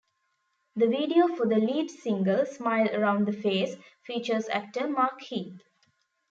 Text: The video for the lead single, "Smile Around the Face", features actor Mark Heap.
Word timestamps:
The 0.77 0.87
video 0.87 1.27
for 1.27 1.45
the 1.47 1.57
lead 1.57 1.91
single, 1.91 2.47
"Smile 2.47 2.89
Around 2.91 3.27
the 3.27 3.33
Face", 3.33 3.75
features 4.03 4.49
actor 4.49 4.87
Mark 4.87 5.21
Heap. 5.21 5.61